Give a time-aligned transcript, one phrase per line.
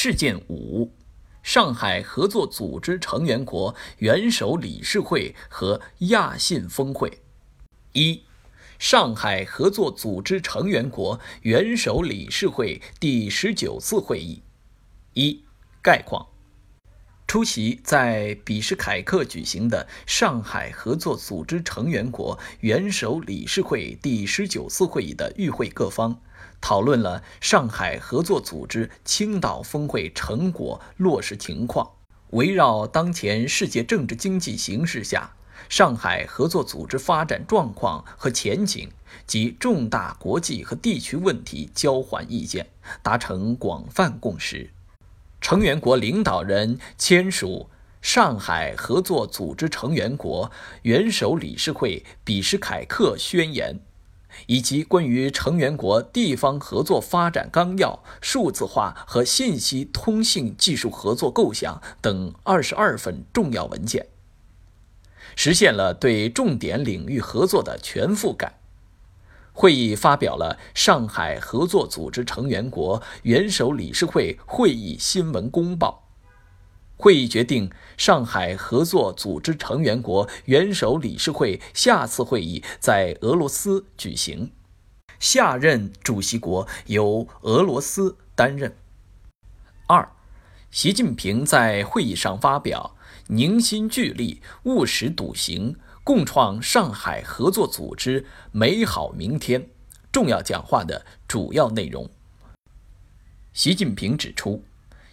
[0.00, 0.92] 事件五：
[1.42, 7.18] 上海合作组织成员国元首理事会和亚信峰会。
[7.94, 8.22] 一、
[8.78, 14.40] 上海合作组织成员国元首理事会第十九次会议。
[15.14, 15.42] 一、
[15.82, 16.28] 概况。
[17.26, 26.22] 出席在比什凯克举行的上海合作组织成员国元首理事会第十九次会议的与会各方，
[26.60, 31.88] 讨论了上海合作组织青岛峰会成果落实情况。
[32.30, 35.32] 围绕当前世界政治经济形势下
[35.68, 38.90] 上海合作组织发展状况和前景
[39.26, 42.66] 及重大国际和地区问题交换意见，
[43.02, 44.70] 达成广泛共识。
[45.40, 47.70] 成员国领导人签署
[48.02, 50.50] 《上海合作组织成员国
[50.82, 53.74] 元首理事会比什凯克宣言》，
[54.46, 64.06] 以及关于成员国地方合作发展纲要、数字化和信息通信技术合作构想等二十二份重要文件，
[65.36, 68.58] 实现了对重点领域合作的全覆盖。
[69.52, 76.07] 会议发表了上海合作组织成员国元首理事会会议新闻公报。
[76.98, 84.50] 会议决定，上海合作组织成员国元首理事会下次会议在俄罗斯举行，
[85.20, 88.76] 下任主席国由俄罗斯担任。
[89.86, 90.10] 二，
[90.72, 92.96] 习近平在会议上发表
[93.28, 95.76] “凝心聚力，务实笃行”。
[96.08, 99.68] 共创上海合作组织美好明天
[100.10, 102.08] 重要讲话的主要内容。
[103.52, 104.64] 习近平指出，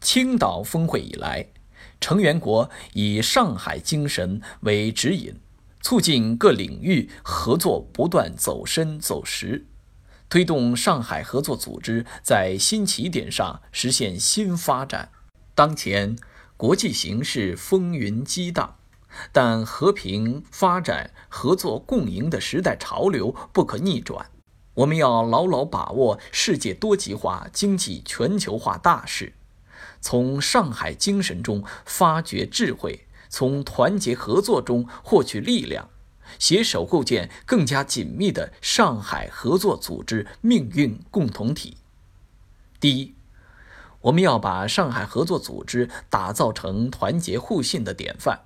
[0.00, 1.46] 青岛峰会以来，
[2.00, 5.40] 成员国以上海精神为指引，
[5.80, 9.66] 促进各领域合作不断走深走实，
[10.28, 15.10] 推动上海合作组织在新起点上实现新发展。
[15.54, 16.16] 当前
[16.56, 18.74] 国际形势风云激荡。
[19.32, 24.30] 但和平发展、合作共赢的时代潮流不可逆转，
[24.74, 29.32] 我们要牢牢把握世界多极化、经济全球化大势，
[30.00, 35.90] 从上海精神中发掘智慧，从团结合作中获取力量，
[36.38, 41.76] 携手构建更加紧密的上海合作组织命运共同体。
[42.80, 43.14] 第一，
[44.02, 48.40] 我们要把上海合作组织打造成团结互信的典范。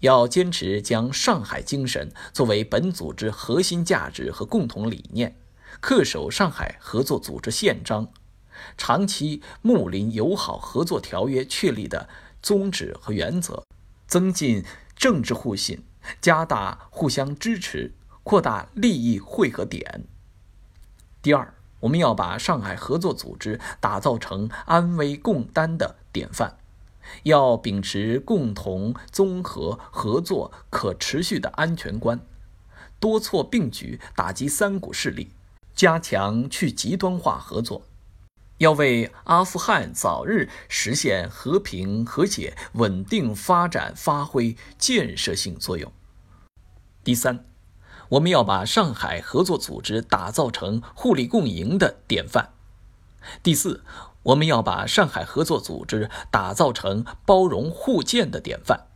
[0.00, 5.36] 要坚持将上海精神作为本组织核心价值和共同理念，
[5.80, 8.12] 恪守上海合作组织宪章、
[8.76, 12.08] 长期睦邻友好合作条约确立的
[12.42, 13.64] 宗旨和原则，
[14.06, 14.64] 增进
[14.96, 15.84] 政治互信，
[16.20, 17.92] 加大互相支持，
[18.22, 20.04] 扩大利益汇合点。
[21.20, 26.58] 第二，我们要把上海合作组织打造成安危共担的典范。
[27.24, 32.20] 要秉持共同、综合、合作、可持续的安全观，
[33.00, 35.32] 多措并举打击三股势力，
[35.74, 37.82] 加强去极端化合作。
[38.62, 45.90] 要为阿富汗早日实现和平、和谐、稳定发展发挥建设性作用。
[47.02, 47.44] 第三，
[48.10, 52.50] 我们要把上海合作组织打造成互利共赢的典范。
[53.42, 53.84] 第四。
[54.24, 58.86] 我们要把上海合作组织打造成包容互鉴的典范，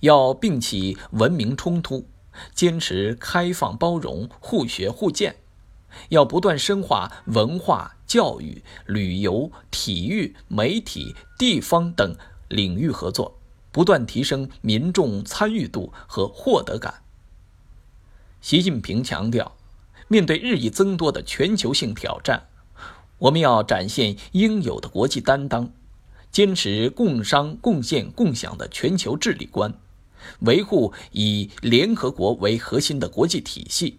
[0.00, 2.08] 要摒弃文明冲突，
[2.54, 5.36] 坚持开放包容、互学互鉴，
[6.08, 12.14] 要不断深化文化、教育、旅游、体育、媒体、地方等
[12.48, 13.38] 领域合作，
[13.72, 17.02] 不断提升民众参与度和获得感。
[18.40, 19.56] 习近平强调，
[20.08, 22.48] 面对日益增多的全球性挑战。
[23.18, 25.72] 我们要展现应有的国际担当，
[26.30, 29.74] 坚持共商共建共享的全球治理观，
[30.40, 33.98] 维护以联合国为核心的国际体系，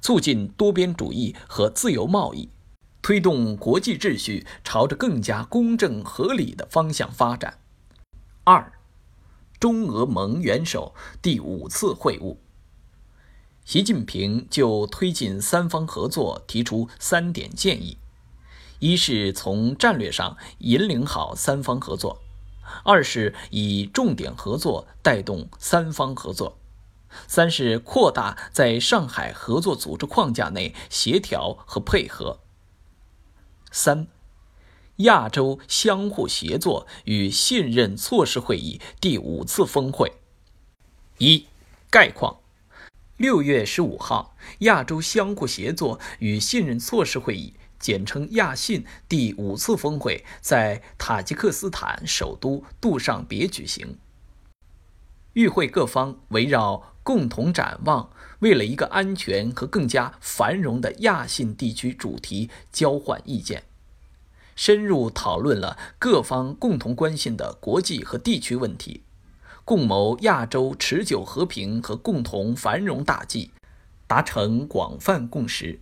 [0.00, 2.48] 促进多边主义和自由贸易，
[3.04, 7.58] 推动国际秩序朝着更加公正合理的方向发展。
[8.44, 8.72] 二，
[9.60, 12.38] 中俄盟元首第五次会晤，
[13.62, 17.98] 习近平就推进三方合作提出三点建议。
[18.78, 22.22] 一是从战略上引领好三方合作，
[22.84, 26.56] 二是以重点合作带动三方合作，
[27.26, 32.40] 三是扩大在上海合作组织框架内协调和配合。
[33.76, 34.06] 三，
[34.98, 40.12] 亚洲相互协作与信任措施会议第五次峰会。
[41.18, 41.46] 一，
[41.90, 42.38] 概况：
[43.16, 47.54] 六月十五号，亚洲相互协作与信任措施会议。
[47.80, 53.98] 简称亚信第五次峰会在塔吉克斯坦首都杜尚别举行。
[55.32, 58.10] 与会各方围绕共同展望，
[58.40, 63.62] 为了一个安全和更加繁荣的亚信地区主题交换意见，
[64.56, 69.02] 深入讨论了各方共同关心的国际和地区问题，
[69.64, 73.50] 共谋亚洲持久和平和共同繁荣大计，
[74.06, 75.78] 达成广泛共识。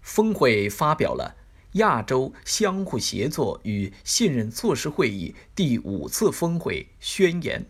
[0.00, 1.34] 峰会发表了
[1.78, 7.62] 《亚洲相互协作与信任措施会议第五次峰会宣言》。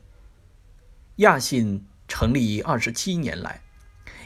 [1.16, 3.62] 亚信成立二十七年来，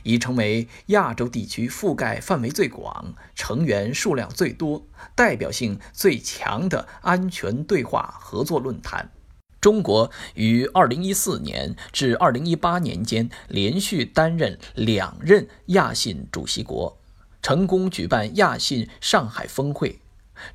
[0.02, 4.84] 已成为亚洲地区覆盖范围最广、成员数量最多、
[5.14, 9.12] 代表性最强的安全对话合作论坛。
[9.60, 16.98] 中国于二零一四年至二零一八年间连续担任两任亚信主席国。
[17.40, 20.00] 成功举办亚信上海峰会，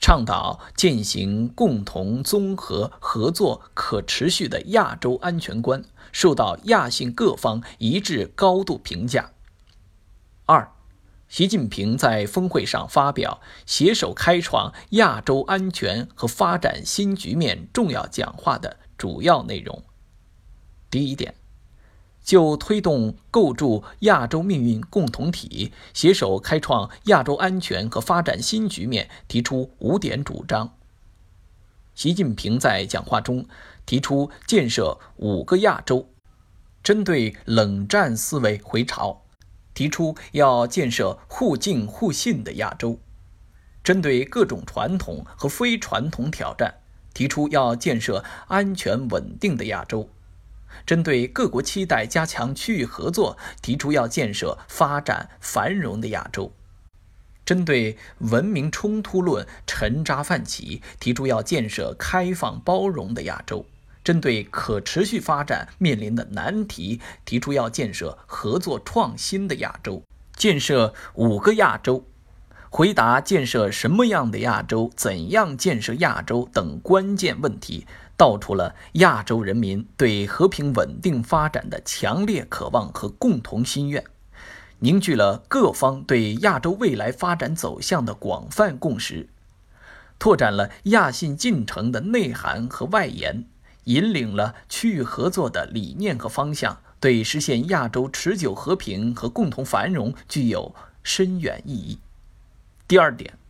[0.01, 9.31] 倡导践行共同、综合、合作、可持续的亚洲安全观，受到亚信各方一致高度评价。
[10.45, 10.71] 二，
[11.27, 19.83] 习近平在峰会上发表携手开创亚洲安全和发展新局面重要讲话的主要内容。
[20.89, 21.35] 第一点。
[22.23, 30.77] 就推动构筑亚洲命运共同体，携手开创亚洲安全和发展新局面，提出五点主张。
[32.01, 33.45] 习近平在讲话中
[33.85, 36.09] 提出建设五个亚洲，
[36.81, 39.27] 针对冷战思维回潮，
[39.75, 42.97] 提出要建设互敬互信的亚洲；
[43.83, 46.73] 针对各种传统和非传统挑战，
[47.13, 50.09] 提出要建设安全稳定的亚洲。
[50.87, 56.51] 针对各国期待加强区域合作，提出要建设发展繁荣的亚洲；
[57.51, 63.65] 针对文明冲突论沉渣泛起，提出要建设开放包容的亚洲；
[64.05, 70.01] 针对可持续发展面临的难题，提出要建设合作创新的亚洲。
[70.33, 72.05] 建设五个亚洲，
[72.69, 77.85] 回答建设什么样的亚洲、怎样建设亚洲等关键问题。
[78.15, 84.01] 道出了亚洲人民对和平稳定发展的强烈渴望和共同心愿，
[84.83, 89.29] 凝聚了各方对亚洲未来发展走向的广泛共识，
[90.17, 93.45] 拓展了亚信进程的内涵和外延，
[93.83, 100.73] 引领了区域合作的理念和方向，对实现亚洲持久和平和共同繁荣具有
[101.03, 101.99] 深远意义。
[102.87, 103.40] 第二点。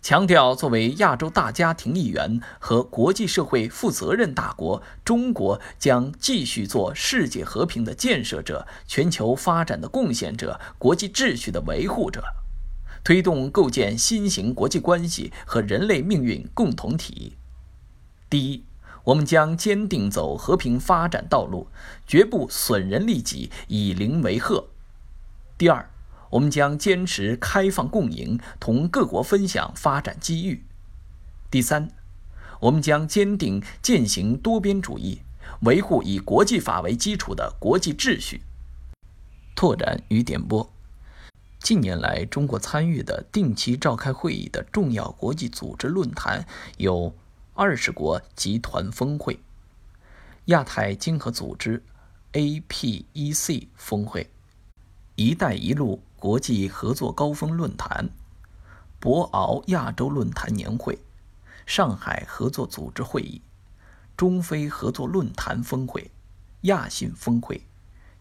[0.00, 12.22] 强调，作为亚洲大家庭一员和国际社会负责任大国，中国将继续做世界和平的建设者、全球发展的贡献者、国际秩序的维护者，
[13.04, 17.36] 推动构建新型国际关系和人类命运共同体。
[18.30, 18.64] 第一，
[19.04, 21.66] 我们将坚定走和平发展道路，
[22.06, 24.68] 绝不损人利己、以邻为壑。
[25.58, 25.90] 第二。
[26.30, 30.64] 我们将坚持开放共赢，同各国分享发展机遇。
[31.50, 31.90] 第三，
[32.60, 35.22] 我们将坚定践行多边主义，
[35.62, 38.42] 维护以国际法为基础的国际秩序。
[39.54, 40.70] 拓展与点拨：
[41.60, 46.46] 近年来，中国参与的定期召开会议的重要国际组织论坛
[46.76, 47.14] 有
[47.54, 49.40] 二十国集团峰会、
[50.44, 51.82] 亚太经合组织
[52.34, 54.28] （APEC） 峰会、
[55.16, 56.02] 一带一路。
[56.18, 58.10] 国际合作高峰论坛、
[58.98, 60.98] 博鳌亚洲论坛年会、
[61.64, 63.40] 上海合作组织会议、
[64.16, 66.10] 中非合作论坛峰会、
[66.62, 67.62] 亚信峰会、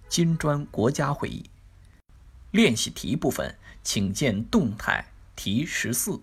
[0.07, 1.49] 金砖国家会议。
[2.51, 6.19] 练习题部分，请见动态题十四。